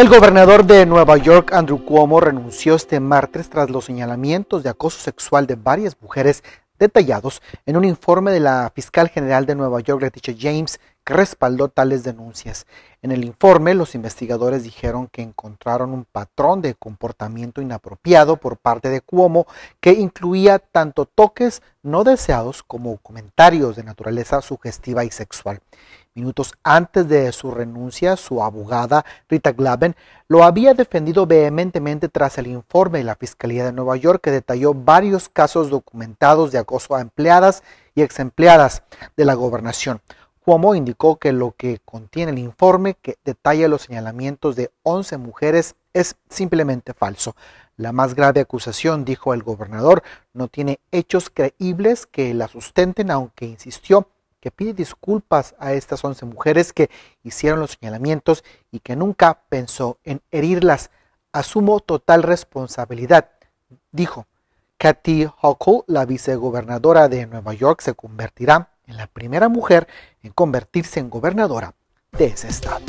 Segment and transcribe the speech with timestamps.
[0.00, 4.98] El gobernador de Nueva York, Andrew Cuomo, renunció este martes tras los señalamientos de acoso
[4.98, 6.42] sexual de varias mujeres
[6.78, 12.04] detallados en un informe de la fiscal general de Nueva York, Leticia James, respaldó tales
[12.04, 12.66] denuncias.
[13.02, 18.88] En el informe, los investigadores dijeron que encontraron un patrón de comportamiento inapropiado por parte
[18.88, 19.46] de Cuomo
[19.80, 25.60] que incluía tanto toques no deseados como comentarios de naturaleza sugestiva y sexual.
[26.12, 29.94] Minutos antes de su renuncia, su abogada Rita Glaben
[30.26, 34.74] lo había defendido vehementemente tras el informe de la Fiscalía de Nueva York que detalló
[34.74, 37.62] varios casos documentados de acoso a empleadas
[37.94, 38.82] y exempleadas
[39.16, 40.00] de la gobernación.
[40.44, 45.76] Cuomo indicó que lo que contiene el informe que detalla los señalamientos de 11 mujeres
[45.92, 47.36] es simplemente falso.
[47.76, 53.46] La más grave acusación, dijo el gobernador, no tiene hechos creíbles que la sustenten, aunque
[53.46, 54.08] insistió
[54.40, 56.90] que pide disculpas a estas 11 mujeres que
[57.22, 60.90] hicieron los señalamientos y que nunca pensó en herirlas.
[61.32, 63.30] Asumo total responsabilidad,
[63.92, 64.26] dijo.
[64.78, 69.88] Kathy Hochul, la vicegobernadora de Nueva York, se convertirá en la primera mujer
[70.22, 71.74] en convertirse en gobernadora
[72.12, 72.80] de ese estado.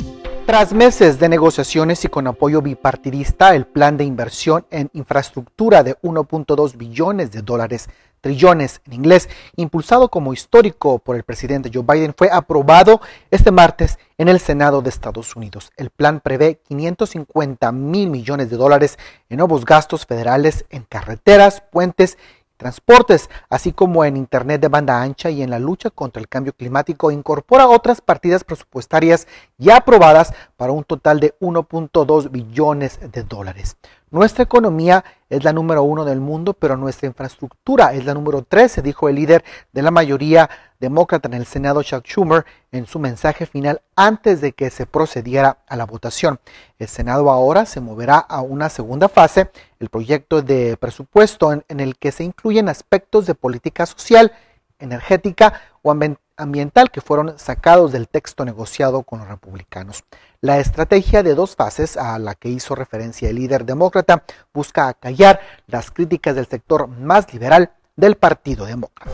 [0.46, 5.96] Tras meses de negociaciones y con apoyo bipartidista, el plan de inversión en infraestructura de
[6.00, 7.88] 1.2 billones de dólares
[8.20, 13.00] trillones en inglés, impulsado como histórico por el presidente Joe Biden, fue aprobado
[13.30, 15.72] este martes en el Senado de Estados Unidos.
[15.76, 22.16] El plan prevé 550 mil millones de dólares en nuevos gastos federales en carreteras, puentes
[22.62, 26.52] transportes, así como en Internet de banda ancha y en la lucha contra el cambio
[26.52, 29.26] climático, incorpora otras partidas presupuestarias
[29.58, 33.76] ya aprobadas para un total de 1.2 billones de dólares.
[34.12, 38.82] Nuestra economía es la número uno del mundo, pero nuestra infraestructura es la número 13,
[38.82, 43.46] dijo el líder de la mayoría demócrata en el Senado, Chuck Schumer, en su mensaje
[43.46, 46.38] final antes de que se procediera a la votación.
[46.78, 51.80] El Senado ahora se moverá a una segunda fase, el proyecto de presupuesto en, en
[51.80, 54.32] el que se incluyen aspectos de política social,
[54.82, 55.94] energética o
[56.36, 60.04] ambiental que fueron sacados del texto negociado con los republicanos.
[60.40, 65.40] La estrategia de dos fases a la que hizo referencia el líder demócrata busca acallar
[65.66, 69.12] las críticas del sector más liberal del Partido Demócrata.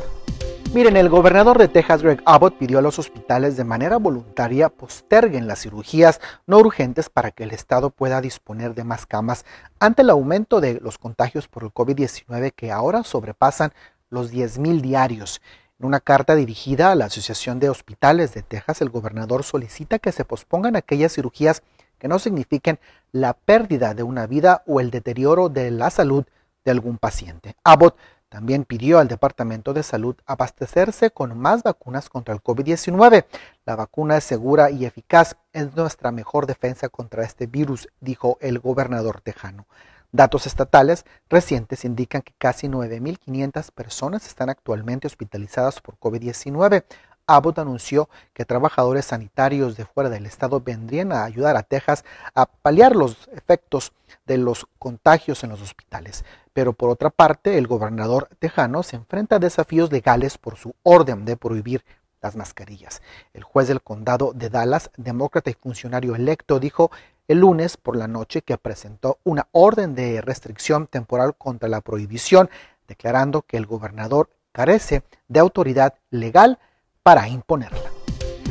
[0.75, 5.49] Miren, el gobernador de Texas, Greg Abbott, pidió a los hospitales de manera voluntaria posterguen
[5.49, 9.47] las cirugías no urgentes para que el Estado pueda disponer de más camas
[9.81, 13.73] ante el aumento de los contagios por el COVID-19 que ahora sobrepasan
[14.11, 15.41] los 10.000 diarios.
[15.79, 20.13] En una carta dirigida a la Asociación de Hospitales de Texas, el gobernador solicita que
[20.13, 21.63] se pospongan aquellas cirugías
[21.99, 22.79] que no signifiquen
[23.13, 26.25] la pérdida de una vida o el deterioro de la salud
[26.65, 27.57] de algún paciente.
[27.65, 27.97] Abbott
[28.29, 33.25] también pidió al Departamento de Salud abastecerse con más vacunas contra el COVID-19.
[33.65, 38.59] La vacuna es segura y eficaz, es nuestra mejor defensa contra este virus, dijo el
[38.59, 39.67] gobernador tejano.
[40.11, 46.85] Datos estatales recientes indican que casi 9.500 personas están actualmente hospitalizadas por COVID-19.
[47.27, 52.47] Abbott anunció que trabajadores sanitarios de fuera del estado vendrían a ayudar a Texas a
[52.47, 53.93] paliar los efectos
[54.27, 56.25] de los contagios en los hospitales.
[56.55, 61.27] Pero por otra parte, el gobernador tejano se enfrenta a desafíos legales por su orden
[61.27, 61.85] de prohibir
[62.21, 63.03] las mascarillas.
[63.33, 66.91] El juez del condado de Dallas, demócrata y funcionario electo, dijo
[67.29, 72.49] el lunes por la noche que presentó una orden de restricción temporal contra la prohibición,
[72.87, 76.59] declarando que el gobernador carece de autoridad legal
[77.03, 77.88] para imponerla.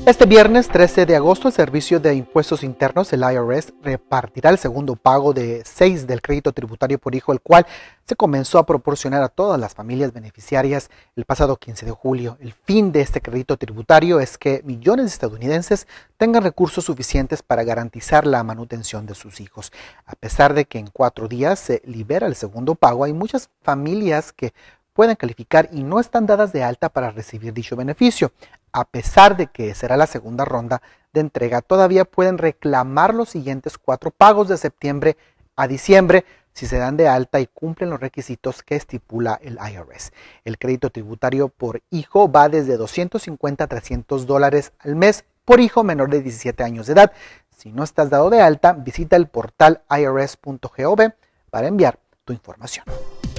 [0.08, 4.96] Este viernes 13 de agosto, el Servicio de Impuestos Internos, el IRS, repartirá el segundo
[4.96, 7.68] pago de 6 del crédito tributario por hijo, el cual
[8.06, 12.38] se comenzó a proporcionar a todas las familias beneficiarias el pasado 15 de julio.
[12.40, 17.66] El fin de este crédito tributario es que millones de estadounidenses tengan recursos suficientes para
[17.66, 19.74] garantizar la manutención de sus hijos.
[20.06, 24.32] A pesar de que en cuatro días se libera el segundo pago, hay muchas familias
[24.32, 24.54] que
[24.98, 28.32] pueden calificar y no están dadas de alta para recibir dicho beneficio.
[28.72, 30.82] A pesar de que será la segunda ronda
[31.14, 35.16] de entrega, todavía pueden reclamar los siguientes cuatro pagos de septiembre
[35.56, 40.14] a diciembre si se dan de alta y cumplen los requisitos que estipula el IRS.
[40.44, 45.84] El crédito tributario por hijo va desde 250 a 300 dólares al mes por hijo
[45.84, 47.12] menor de 17 años de edad.
[47.56, 51.14] Si no estás dado de alta, visita el portal irs.gov
[51.52, 52.86] para enviar tu información.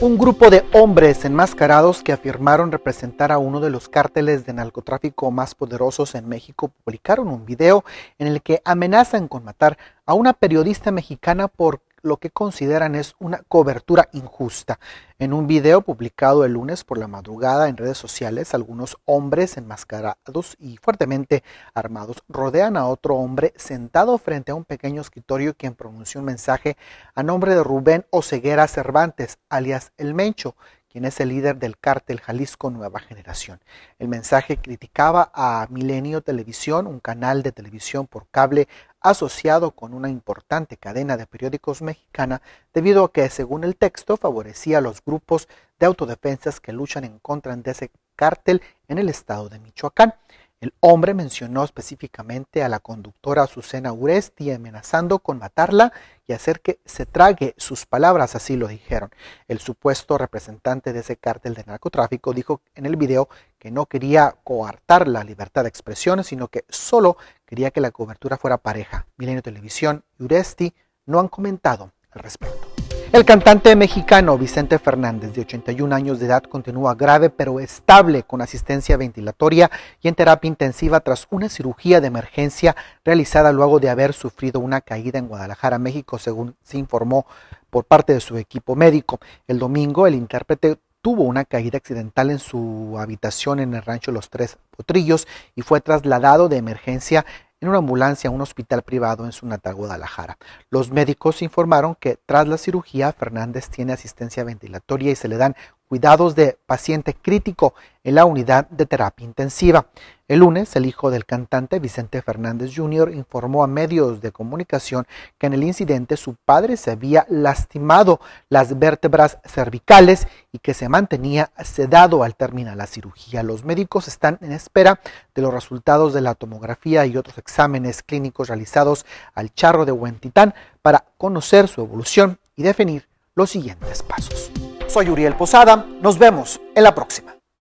[0.01, 5.33] Un grupo de hombres enmascarados que afirmaron representar a uno de los cárteles de narcotráfico
[5.33, 7.85] más poderosos en México publicaron un video
[8.21, 13.15] en el que amenazan con matar a una periodista mexicana por lo que consideran es
[13.19, 14.79] una cobertura injusta.
[15.19, 20.57] En un video publicado el lunes por la madrugada en redes sociales, algunos hombres enmascarados
[20.59, 21.43] y fuertemente
[21.75, 26.77] armados rodean a otro hombre sentado frente a un pequeño escritorio quien pronunció un mensaje
[27.15, 30.55] a nombre de Rubén Oceguera Cervantes, alias El Mencho,
[30.91, 33.61] quien es el líder del cártel Jalisco Nueva Generación.
[33.99, 38.69] El mensaje criticaba a Milenio Televisión, un canal de televisión por cable
[39.01, 42.43] asociado con una importante cadena de periódicos mexicana,
[42.73, 45.49] debido a que, según el texto, favorecía a los grupos
[45.79, 50.15] de autodefensas que luchan en contra de ese cártel en el estado de Michoacán.
[50.61, 55.93] El hombre mencionó específicamente a la conductora Azucena Uresti amenazando con matarla
[56.27, 59.11] y hacer que se trague sus palabras, así lo dijeron.
[59.47, 63.29] El supuesto representante de ese cártel de narcotráfico dijo en el video
[63.61, 67.17] que no quería coartar la libertad de expresión, sino que solo
[67.47, 69.07] quería que la cobertura fuera pareja.
[69.17, 70.75] Milenio Televisión y Uresti
[71.07, 72.78] no han comentado al respecto.
[73.11, 78.43] El cantante mexicano Vicente Fernández, de 81 años de edad, continúa grave pero estable con
[78.43, 79.71] asistencia ventilatoria
[80.03, 82.77] y en terapia intensiva tras una cirugía de emergencia
[83.07, 87.25] realizada luego de haber sufrido una caída en Guadalajara, México, según se informó
[87.71, 89.21] por parte de su equipo médico.
[89.47, 94.29] El domingo, el intérprete tuvo una caída accidental en su habitación en el rancho Los
[94.29, 95.27] Tres Potrillos
[95.57, 97.25] y fue trasladado de emergencia
[97.61, 100.39] en una ambulancia a un hospital privado en su natal Guadalajara.
[100.71, 105.57] Los médicos informaron que tras la cirugía Fernández tiene asistencia ventilatoria y se le dan
[105.89, 107.75] cuidados de paciente crítico
[108.05, 109.87] en la unidad de terapia intensiva.
[110.29, 113.13] El lunes, el hijo del cantante Vicente Fernández Jr.
[113.15, 115.07] informó a medios de comunicación
[115.39, 118.21] que en el incidente su padre se había lastimado
[118.51, 123.43] las vértebras cervicales y que se mantenía sedado al terminar la cirugía.
[123.43, 125.01] Los médicos están en espera
[125.35, 130.55] de los resultados de la tomografía y otros exámenes clínicos realizados al charro de Huentitán
[130.83, 134.51] para conocer su evolución y definir los siguientes pasos.
[134.99, 137.38] Soy Uriel Posada, nos vemos en la próxima.